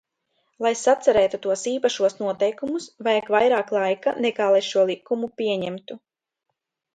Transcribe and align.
Lai 0.65 0.69
sacerētu 0.83 1.39
tos 1.43 1.65
īpašos 1.71 2.15
noteikumus, 2.21 2.87
vajag 3.09 3.29
vairāk 3.35 3.75
laika, 3.77 4.15
nekā 4.27 4.49
lai 4.57 4.63
šo 4.71 4.87
likumu 4.93 5.31
pieņemtu. 5.43 6.01